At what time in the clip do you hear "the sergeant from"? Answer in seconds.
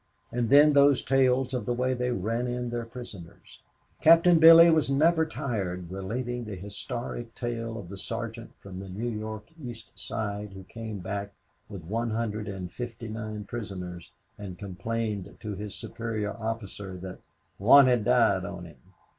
7.87-8.79